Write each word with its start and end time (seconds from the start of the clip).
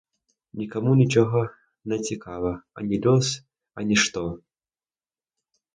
Нікому 0.61 0.93
нічога 1.01 1.43
не 1.93 1.97
цікава, 2.07 2.51
ані 2.83 3.01
лёс, 3.05 3.27
ані 3.83 3.95
што. 4.07 4.27